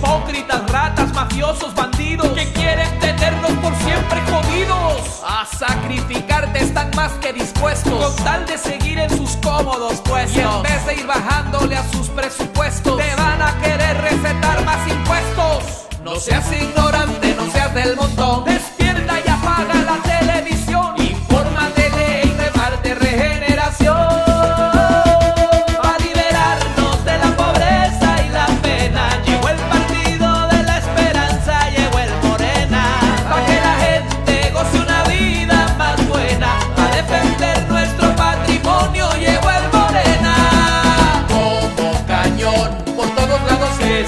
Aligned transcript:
hipócritas, 0.00 0.70
ratas, 0.70 1.12
mafiosos, 1.12 1.74
bandidos 1.74 2.28
que 2.28 2.50
quieren 2.52 2.98
tenernos 2.98 3.52
por 3.52 3.74
siempre 3.76 4.20
jodidos. 4.30 5.22
A 5.24 5.46
sacrificarte 5.46 6.60
están 6.60 6.90
más 6.96 7.12
que 7.20 7.32
dispuestos 7.32 7.92
con 7.92 8.24
tal 8.24 8.46
de 8.46 8.56
seguir 8.56 8.98
en 8.98 9.10
sus 9.10 9.36
cómodos 9.36 10.00
puestos. 10.00 10.36
Y 10.36 10.40
en 10.40 10.62
vez 10.62 10.86
de 10.86 10.94
ir 10.94 11.06
bajándole 11.06 11.76
a 11.76 11.88
sus 11.90 12.08
presupuestos, 12.08 12.96
te 12.96 13.14
van 13.16 13.42
a 13.42 13.58
querer 13.60 14.00
recetar 14.00 14.64
más 14.64 14.88
impuestos. 14.88 15.86
No 16.02 16.16
seas 16.16 16.50
ignorante, 16.50 16.99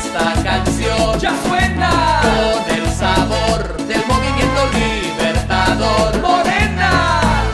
esta 0.05 0.42
canción 0.42 1.19
ya 1.19 1.33
suena. 1.47 2.20
Con 2.22 2.77
el 2.77 2.91
sabor 2.92 3.77
del 3.86 4.03
movimiento 4.06 4.62
libertador. 4.75 6.20
Morena. 6.20 7.44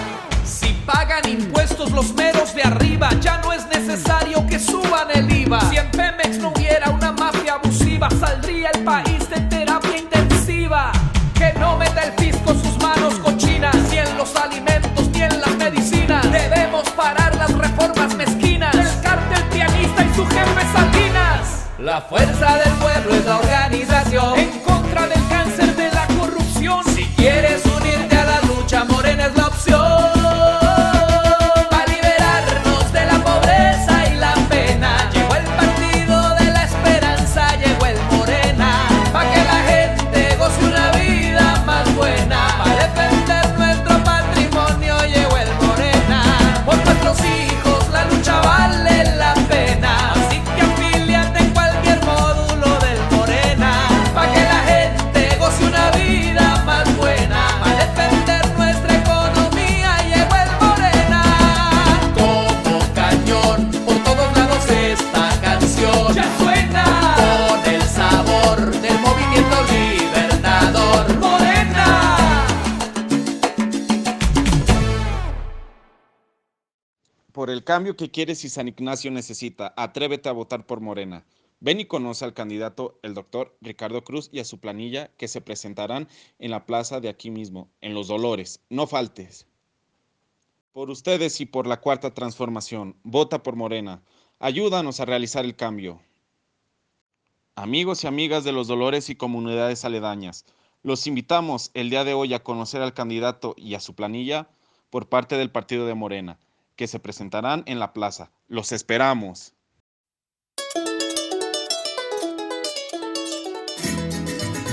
Si 0.44 0.72
pagan 0.86 1.28
impuestos 1.28 1.90
los 1.92 2.14
meros 2.14 2.54
de 2.54 2.62
arriba, 2.62 3.10
ya 3.20 3.38
no 3.38 3.52
es 3.52 3.66
necesario 3.66 4.46
que 4.46 4.58
suban 4.58 5.08
el 5.14 5.30
IVA. 5.30 5.60
Si 5.70 5.76
en 5.76 5.90
Pemex 5.90 6.38
no 6.38 6.50
hubiera 6.50 6.90
una 6.90 7.12
mafia 7.12 7.54
abusiva, 7.54 8.08
saldría 8.10 8.70
el 8.74 8.84
país 8.84 9.28
de 9.30 9.47
cambio 77.68 77.96
que 77.96 78.10
quieres 78.10 78.46
y 78.46 78.48
San 78.48 78.66
Ignacio 78.66 79.10
necesita, 79.10 79.74
atrévete 79.76 80.30
a 80.30 80.32
votar 80.32 80.64
por 80.64 80.80
Morena. 80.80 81.26
Ven 81.60 81.80
y 81.80 81.84
conoce 81.84 82.24
al 82.24 82.32
candidato, 82.32 82.98
el 83.02 83.12
doctor 83.12 83.58
Ricardo 83.60 84.02
Cruz, 84.04 84.30
y 84.32 84.38
a 84.38 84.46
su 84.46 84.58
planilla 84.58 85.10
que 85.18 85.28
se 85.28 85.42
presentarán 85.42 86.08
en 86.38 86.50
la 86.50 86.64
plaza 86.64 86.98
de 87.00 87.10
aquí 87.10 87.30
mismo, 87.30 87.68
en 87.82 87.92
Los 87.92 88.08
Dolores. 88.08 88.62
No 88.70 88.86
faltes. 88.86 89.46
Por 90.72 90.88
ustedes 90.88 91.42
y 91.42 91.44
por 91.44 91.66
la 91.66 91.78
cuarta 91.82 92.14
transformación, 92.14 92.96
vota 93.02 93.42
por 93.42 93.54
Morena. 93.54 94.00
Ayúdanos 94.38 95.00
a 95.00 95.04
realizar 95.04 95.44
el 95.44 95.54
cambio. 95.54 96.00
Amigos 97.54 98.02
y 98.02 98.06
amigas 98.06 98.44
de 98.44 98.52
Los 98.52 98.68
Dolores 98.68 99.10
y 99.10 99.14
comunidades 99.14 99.84
aledañas, 99.84 100.46
los 100.82 101.06
invitamos 101.06 101.70
el 101.74 101.90
día 101.90 102.04
de 102.04 102.14
hoy 102.14 102.32
a 102.32 102.42
conocer 102.42 102.80
al 102.80 102.94
candidato 102.94 103.54
y 103.58 103.74
a 103.74 103.80
su 103.80 103.94
planilla 103.94 104.48
por 104.88 105.10
parte 105.10 105.36
del 105.36 105.50
partido 105.50 105.84
de 105.84 105.92
Morena, 105.92 106.38
que 106.78 106.86
se 106.86 107.00
presentarán 107.00 107.64
en 107.66 107.80
la 107.80 107.92
plaza. 107.92 108.30
Los 108.46 108.70
esperamos. 108.70 109.52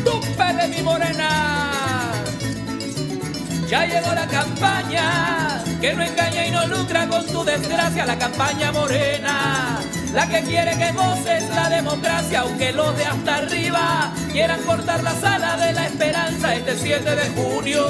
¡Tupe 0.05 0.53
de 0.53 0.67
mi 0.67 0.83
morena! 0.83 2.13
Ya 3.67 3.87
llegó 3.87 4.13
la 4.13 4.27
campaña 4.27 5.63
que 5.81 5.95
no 5.95 6.03
engaña 6.03 6.45
y 6.45 6.51
no 6.51 6.67
lucra 6.67 7.07
con 7.07 7.25
tu 7.25 7.43
desgracia, 7.43 8.05
la 8.05 8.19
campaña 8.19 8.71
morena. 8.71 9.54
La 10.15 10.29
que 10.29 10.41
quiere 10.43 10.77
que 10.77 10.93
goces 10.93 11.43
la 11.49 11.67
democracia, 11.67 12.39
aunque 12.39 12.71
los 12.71 12.97
de 12.97 13.03
hasta 13.03 13.35
arriba 13.35 14.13
quieran 14.31 14.61
cortar 14.61 15.03
la 15.03 15.13
sala 15.13 15.57
de 15.57 15.73
la 15.73 15.87
esperanza 15.87 16.55
este 16.55 16.77
7 16.77 17.15
de 17.17 17.29
junio. 17.31 17.85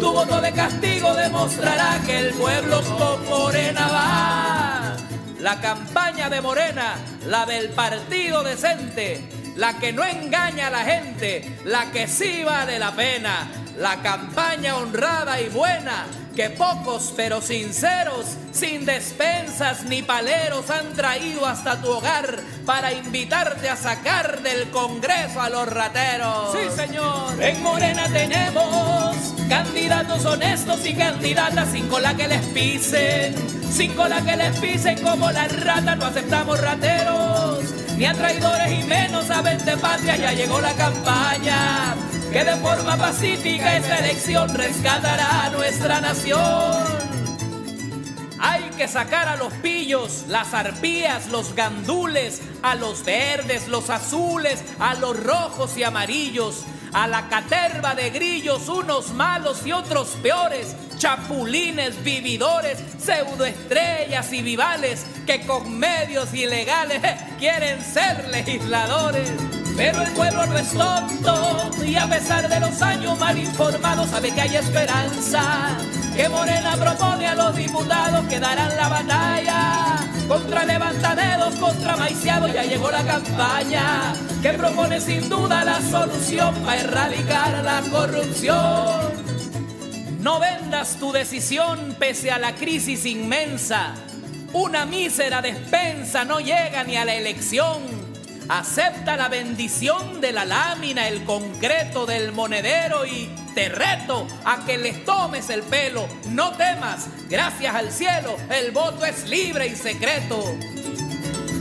Tu 0.00 0.12
voto 0.12 0.40
de 0.40 0.50
castigo 0.52 1.14
demostrará 1.14 2.00
que 2.06 2.20
el 2.20 2.32
pueblo 2.32 2.80
con 2.96 3.28
Morena 3.28 3.86
va. 3.86 4.96
La 5.40 5.60
campaña 5.60 6.30
de 6.30 6.40
Morena, 6.40 6.94
la 7.26 7.44
del 7.44 7.68
partido 7.68 8.42
decente, 8.42 9.22
la 9.54 9.74
que 9.74 9.92
no 9.92 10.04
engaña 10.04 10.68
a 10.68 10.70
la 10.70 10.84
gente, 10.84 11.58
la 11.66 11.90
que 11.92 12.08
sí 12.08 12.42
vale 12.44 12.78
la 12.78 12.92
pena, 12.92 13.46
la 13.76 14.00
campaña 14.00 14.76
honrada 14.76 15.38
y 15.38 15.50
buena, 15.50 16.06
que 16.34 16.50
pocos 16.50 17.12
pero 17.16 17.40
sinceros, 17.42 18.36
sin 18.52 18.86
despensas 18.86 19.84
ni 19.84 20.02
paleros 20.02 20.70
han 20.70 20.92
traído 20.94 21.46
hasta 21.46 21.80
tu 21.80 21.90
hogar 21.90 22.38
para 22.64 22.92
invitarte 22.92 23.68
a 23.68 23.76
sacar 23.76 24.42
del 24.42 24.70
Congreso 24.70 25.40
a 25.40 25.50
los 25.50 25.68
rateros. 25.68 26.52
Sí, 26.52 26.74
señor. 26.74 27.42
En 27.42 27.62
Morena 27.62 28.04
tenemos 28.08 29.16
candidatos 29.48 30.24
honestos 30.24 30.86
y 30.86 30.94
candidatas 30.94 31.70
sin 31.70 31.88
cola 31.88 32.14
que 32.16 32.28
les 32.28 32.42
pisen, 32.46 33.34
sin 33.70 33.92
cola 33.94 34.22
que 34.22 34.36
les 34.36 34.58
pisen 34.58 35.02
como 35.02 35.30
las 35.30 35.64
ratas, 35.64 35.98
no 35.98 36.06
aceptamos 36.06 36.60
rateros, 36.60 37.60
ni 37.96 38.06
a 38.06 38.14
traidores 38.14 38.72
y 38.72 38.84
menos 38.84 39.30
a 39.30 39.42
vente 39.42 39.76
patria, 39.76 40.16
ya 40.16 40.32
llegó 40.32 40.60
la 40.60 40.72
campaña 40.72 41.94
que 42.32 42.44
de 42.44 42.56
forma 42.56 42.96
pacífica 42.96 43.76
esta 43.76 43.98
elección 43.98 44.54
rescatará 44.54 45.44
a 45.44 45.50
nuestra 45.50 46.00
nación. 46.00 46.82
Hay 48.40 48.62
que 48.70 48.88
sacar 48.88 49.28
a 49.28 49.36
los 49.36 49.52
pillos, 49.54 50.24
las 50.28 50.54
arpías, 50.54 51.28
los 51.28 51.54
gandules, 51.54 52.40
a 52.62 52.74
los 52.74 53.04
verdes, 53.04 53.68
los 53.68 53.90
azules, 53.90 54.64
a 54.78 54.94
los 54.94 55.22
rojos 55.22 55.76
y 55.76 55.84
amarillos, 55.84 56.64
a 56.94 57.06
la 57.06 57.28
caterva 57.28 57.94
de 57.94 58.08
grillos, 58.08 58.66
unos 58.68 59.12
malos 59.12 59.66
y 59.66 59.72
otros 59.72 60.16
peores, 60.22 60.74
chapulines, 60.96 62.02
vividores, 62.02 62.78
pseudoestrellas 62.98 64.32
y 64.32 64.40
vivales 64.40 65.04
que 65.26 65.44
con 65.46 65.78
medios 65.78 66.32
ilegales 66.32 67.02
quieren 67.38 67.84
ser 67.84 68.28
legisladores. 68.30 69.30
Pero 69.76 70.02
el 70.02 70.12
pueblo 70.12 70.46
no 70.46 70.58
es 70.58 70.70
tonto 70.72 71.70
y 71.84 71.96
a 71.96 72.06
pesar 72.06 72.48
de 72.48 72.60
los 72.60 72.80
años 72.82 73.18
mal 73.18 73.38
informados 73.38 74.10
sabe 74.10 74.32
que 74.32 74.40
hay 74.40 74.56
esperanza. 74.56 75.76
Que 76.14 76.28
Morena 76.28 76.76
propone 76.76 77.26
a 77.26 77.34
los 77.34 77.56
diputados 77.56 78.26
que 78.26 78.38
darán 78.38 78.76
la 78.76 78.88
batalla 78.88 79.96
contra 80.28 80.64
levantaderos, 80.64 81.54
contra 81.56 81.96
maiciados. 81.96 82.52
Ya 82.52 82.64
llegó 82.64 82.90
la 82.90 83.02
campaña 83.02 84.12
que 84.42 84.52
propone 84.52 85.00
sin 85.00 85.28
duda 85.28 85.64
la 85.64 85.80
solución 85.80 86.54
para 86.64 86.80
erradicar 86.80 87.64
la 87.64 87.80
corrupción. 87.90 89.12
No 90.20 90.38
vendas 90.38 90.96
tu 91.00 91.12
decisión 91.12 91.96
pese 91.98 92.30
a 92.30 92.38
la 92.38 92.54
crisis 92.54 93.06
inmensa. 93.06 93.94
Una 94.52 94.84
mísera 94.84 95.40
despensa 95.40 96.24
no 96.24 96.40
llega 96.40 96.84
ni 96.84 96.96
a 96.96 97.06
la 97.06 97.14
elección. 97.14 98.01
Acepta 98.54 99.16
la 99.16 99.28
bendición 99.28 100.20
de 100.20 100.30
la 100.30 100.44
lámina, 100.44 101.08
el 101.08 101.24
concreto 101.24 102.04
del 102.04 102.32
monedero 102.32 103.06
y 103.06 103.30
te 103.54 103.70
reto 103.70 104.26
a 104.44 104.66
que 104.66 104.76
les 104.76 105.06
tomes 105.06 105.48
el 105.48 105.62
pelo. 105.62 106.06
No 106.28 106.52
temas, 106.52 107.08
gracias 107.30 107.74
al 107.74 107.90
cielo, 107.90 108.36
el 108.50 108.70
voto 108.70 109.06
es 109.06 109.26
libre 109.26 109.68
y 109.68 109.74
secreto. 109.74 110.54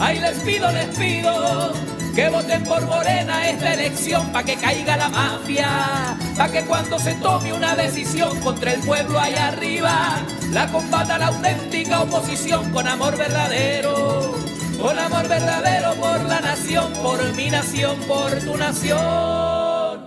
Ay, 0.02 0.20
les 0.20 0.38
pido, 0.40 0.70
les 0.74 0.88
pido 0.98 1.72
que 2.14 2.28
voten 2.28 2.62
por 2.66 2.86
Morena 2.86 3.48
esta 3.48 3.74
elección 3.74 4.30
para 4.34 4.44
que 4.44 4.58
caiga 4.58 4.98
la 4.98 5.08
mafia, 5.08 6.18
para 6.36 6.52
que 6.52 6.66
cuando 6.66 7.00
se 7.00 7.14
tome 7.14 7.54
una 7.54 7.74
decisión 7.74 8.38
contra 8.42 8.74
el 8.74 8.82
pueblo 8.82 9.18
allá 9.18 9.48
arriba, 9.48 10.20
la 10.52 10.68
combata 10.70 11.18
la 11.18 11.28
auténtica 11.28 12.02
oposición 12.02 12.70
con 12.74 12.86
amor 12.86 13.16
verdadero, 13.16 14.36
con 14.82 14.98
amor 14.98 15.28
verdadero 15.28 15.94
por 15.96 16.22
la 16.28 16.42
nación, 16.42 16.92
por 16.94 17.36
mi 17.36 17.50
nación, 17.50 18.00
por 18.08 18.32
tu 18.40 18.58
nación. 18.58 20.02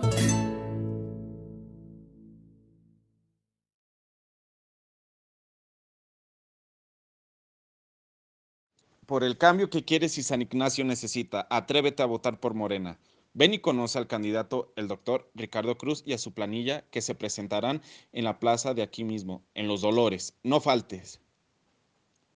por 9.05 9.23
el 9.23 9.37
cambio 9.37 9.69
que 9.69 9.85
quieres 9.85 10.17
y 10.17 10.23
San 10.23 10.41
Ignacio 10.41 10.83
necesita. 10.83 11.45
Atrévete 11.51 12.01
a 12.01 12.07
votar 12.07 12.39
por 12.39 12.55
Morena. 12.55 12.97
Ven 13.35 13.53
y 13.53 13.59
conoce 13.59 13.99
al 13.99 14.07
candidato, 14.07 14.73
el 14.75 14.87
doctor 14.87 15.29
Ricardo 15.35 15.77
Cruz, 15.77 16.01
y 16.07 16.13
a 16.13 16.17
su 16.17 16.33
planilla 16.33 16.83
que 16.89 17.01
se 17.01 17.13
presentarán 17.13 17.83
en 18.13 18.23
la 18.23 18.39
plaza 18.39 18.73
de 18.73 18.81
aquí 18.81 19.03
mismo, 19.03 19.43
en 19.53 19.67
Los 19.67 19.81
Dolores. 19.81 20.33
No 20.41 20.59
faltes. 20.59 21.21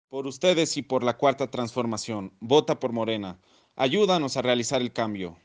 Por 0.09 0.27
ustedes 0.27 0.79
y 0.79 0.83
por 0.83 1.05
la 1.05 1.19
cuarta 1.19 1.51
transformación, 1.51 2.33
vota 2.41 2.81
por 2.81 2.93
Morena. 2.93 3.39
Ayúdanos 3.77 4.39
a 4.39 4.43
realizar 4.43 4.81
el 4.81 4.91
cambio. 4.91 5.37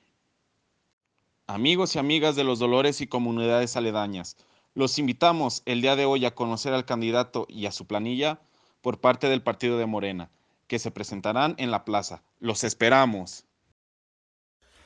Amigos 1.47 1.95
y 1.95 1.99
amigas 1.99 2.37
de 2.37 2.45
Los 2.45 2.59
Dolores 2.59 3.01
y 3.01 3.07
comunidades 3.07 3.75
aledañas, 3.75 4.37
los 4.73 4.97
invitamos 4.99 5.63
el 5.65 5.81
día 5.81 5.97
de 5.97 6.05
hoy 6.05 6.25
a 6.25 6.33
conocer 6.33 6.73
al 6.73 6.85
candidato 6.85 7.45
y 7.49 7.65
a 7.65 7.73
su 7.73 7.85
planilla 7.85 8.39
por 8.81 9.01
parte 9.01 9.27
del 9.27 9.43
partido 9.43 9.77
de 9.77 9.85
Morena 9.85 10.31
que 10.67 10.79
se 10.79 10.91
presentarán 10.91 11.55
en 11.57 11.69
la 11.69 11.83
plaza. 11.83 12.23
Los 12.39 12.63
esperamos. 12.63 13.45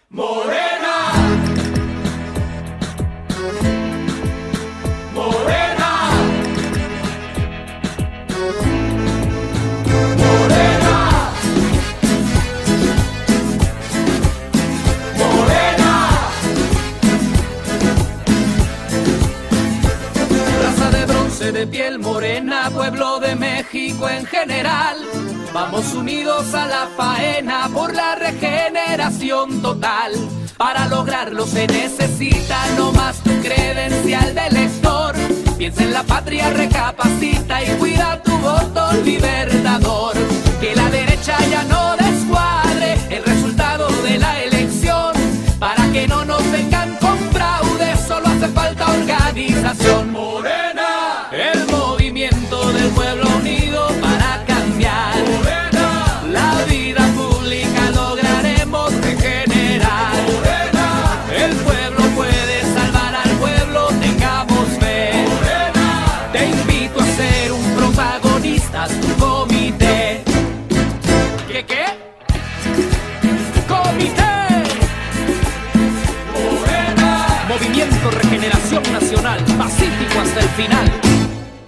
Morena. 0.09 1.46
De 21.57 21.65
piel 21.65 21.97
morena, 21.97 22.69
pueblo 22.71 23.19
de 23.19 23.35
México 23.35 24.07
en 24.07 24.27
general 24.27 24.97
Vamos 25.51 25.91
unidos 25.95 26.53
a 26.53 26.67
la 26.67 26.87
faena 26.95 27.67
por 27.73 27.95
la 27.95 28.13
regeneración 28.13 29.59
total. 29.63 30.11
Para 30.55 30.87
lograrlo 30.87 31.47
se 31.47 31.65
necesita 31.65 32.57
no 32.77 32.91
más 32.91 33.17
tu 33.23 33.31
credencial 33.41 34.35
de 34.35 34.51
lector. 34.51 35.15
Piensa 35.57 35.83
en 35.83 35.93
la 35.93 36.03
patria, 36.03 36.51
recapacita 36.51 37.63
y 37.63 37.67
cuida 37.77 38.21
tu 38.21 38.37
voto 38.37 38.93
libertador. 39.03 40.13
Que 40.61 40.75
la 40.75 40.91
derecha 40.91 41.37
ya 41.49 41.63
no 41.63 41.95
descuadre 41.97 42.97
el 43.09 43.23
resultado 43.23 43.87
de 44.03 44.19
la 44.19 44.43
elección. 44.43 45.13
Para 45.57 45.91
que 45.91 46.07
no 46.07 46.23
nos 46.23 46.51
vengan 46.51 46.95
con 46.97 47.17
fraude, 47.31 47.95
solo 48.07 48.27
hace 48.27 48.47
falta 48.49 48.91
organización. 48.91 50.11
Morena, 50.11 50.66
final. 80.57 80.89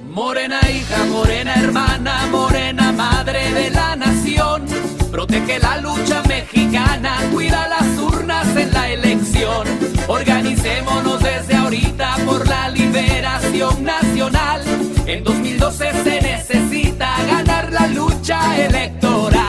Morena 0.10 0.60
hija, 0.68 1.06
morena 1.06 1.54
hermana, 1.54 2.26
morena 2.32 2.92
madre 2.92 3.54
de 3.54 3.70
la 3.70 3.96
nación. 3.96 4.66
Protege 5.12 5.60
la 5.60 5.78
lucha 5.78 6.24
mexicana, 6.28 7.18
cuida 7.32 7.68
las 7.68 7.88
urnas 8.00 8.48
en 8.56 8.74
la 8.74 8.90
elección. 8.90 9.68
Organicémonos 10.08 11.22
desde 11.22 11.56
ahorita 11.56 12.18
por 12.26 12.48
la 12.48 12.70
liberación 12.70 13.84
nacional. 13.84 14.62
En 15.06 15.24
2012 15.24 16.04
se 16.04 16.22
necesita 16.22 17.10
ganar 17.28 17.72
la 17.72 17.86
lucha 17.88 18.40
electoral. 18.58 19.49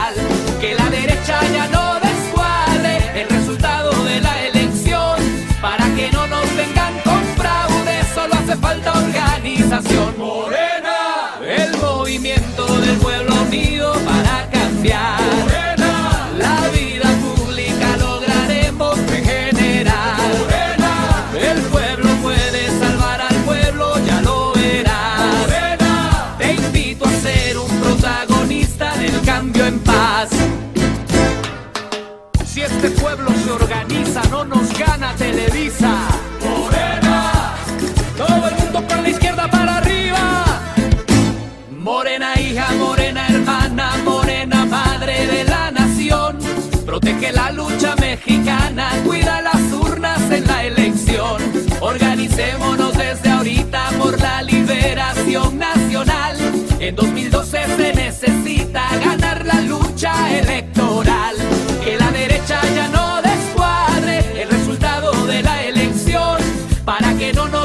Que 67.31 67.49
no 67.49 67.60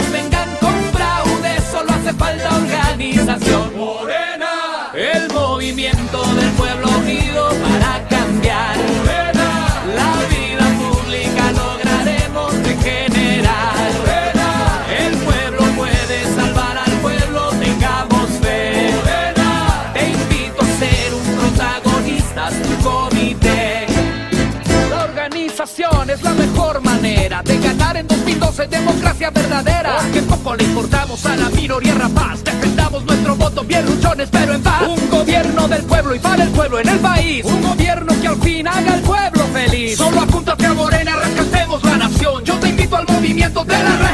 de 27.26 27.59
ganar 27.59 27.97
en 27.97 28.06
2012 28.06 28.68
democracia 28.68 29.30
verdadera. 29.30 29.97
Porque 30.00 30.23
poco 30.23 30.54
le 30.54 30.62
importamos 30.62 31.26
a 31.26 31.35
la 31.35 31.49
minoría 31.50 31.92
rapaz. 31.95 32.45
Defendamos 32.45 33.04
nuestro 33.04 33.35
voto 33.35 33.64
bien 33.64 33.85
luchones, 33.85 34.28
pero 34.30 34.54
en 34.54 34.62
paz. 34.62 34.83
Un 34.87 35.11
gobierno 35.11 35.66
del 35.66 35.83
pueblo 35.83 36.14
y 36.14 36.21
para 36.21 36.45
el 36.45 36.50
pueblo 36.50 36.78
en 36.78 36.88
el 36.88 36.99
país. 37.00 37.45
Un 37.45 37.62
gobierno 37.62 38.14
que 38.21 38.28
al 38.28 38.40
fin 38.40 38.68
haga 38.68 38.95
al 38.95 39.00
pueblo 39.00 39.45
feliz. 39.52 39.97
Solo 39.97 40.21
apúntate 40.21 40.66
a 40.66 40.75
Morena, 40.75 41.16
rescatemos 41.16 41.83
la 41.83 41.97
nación. 41.97 42.45
Yo 42.45 42.54
te 42.61 42.68
invito 42.68 42.97
al 42.97 43.06
movimiento 43.09 43.64
de 43.64 43.73
la 43.83 44.05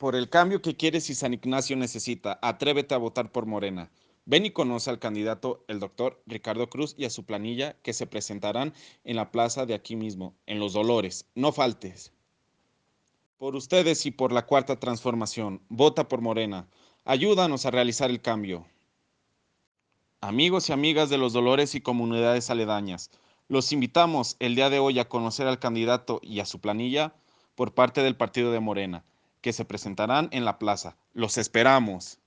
Por 0.00 0.16
el 0.16 0.30
cambio 0.30 0.62
que 0.62 0.78
quieres 0.78 1.10
y 1.10 1.14
San 1.14 1.34
Ignacio 1.34 1.76
necesita, 1.76 2.38
atrévete 2.40 2.94
a 2.94 2.98
votar 2.98 3.30
por 3.30 3.44
Morena. 3.44 3.90
Ven 4.24 4.46
y 4.46 4.50
conoce 4.50 4.88
al 4.88 4.98
candidato, 4.98 5.62
el 5.68 5.78
doctor 5.78 6.22
Ricardo 6.24 6.70
Cruz, 6.70 6.94
y 6.96 7.04
a 7.04 7.10
su 7.10 7.26
planilla 7.26 7.76
que 7.82 7.92
se 7.92 8.06
presentarán 8.06 8.72
en 9.04 9.16
la 9.16 9.30
plaza 9.30 9.66
de 9.66 9.74
aquí 9.74 9.96
mismo, 9.96 10.34
en 10.46 10.58
Los 10.58 10.72
Dolores. 10.72 11.26
No 11.34 11.52
faltes. 11.52 12.14
Por 13.36 13.54
ustedes 13.54 14.06
y 14.06 14.10
por 14.10 14.32
la 14.32 14.46
cuarta 14.46 14.80
transformación, 14.80 15.60
vota 15.68 16.08
por 16.08 16.22
Morena. 16.22 16.66
Ayúdanos 17.04 17.66
a 17.66 17.70
realizar 17.70 18.08
el 18.08 18.22
cambio. 18.22 18.64
Amigos 20.22 20.70
y 20.70 20.72
amigas 20.72 21.10
de 21.10 21.18
Los 21.18 21.34
Dolores 21.34 21.74
y 21.74 21.82
comunidades 21.82 22.48
aledañas, 22.48 23.10
los 23.48 23.70
invitamos 23.70 24.36
el 24.38 24.54
día 24.54 24.70
de 24.70 24.78
hoy 24.78 24.98
a 24.98 25.10
conocer 25.10 25.46
al 25.46 25.58
candidato 25.58 26.20
y 26.22 26.40
a 26.40 26.46
su 26.46 26.58
planilla 26.58 27.12
por 27.54 27.74
parte 27.74 28.02
del 28.02 28.16
partido 28.16 28.50
de 28.50 28.60
Morena 28.60 29.04
que 29.40 29.52
se 29.52 29.64
presentarán 29.64 30.28
en 30.32 30.44
la 30.44 30.58
plaza. 30.58 30.96
Los 31.12 31.38
esperamos. 31.38 32.19